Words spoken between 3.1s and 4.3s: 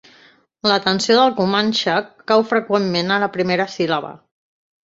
a la primera síl·laba.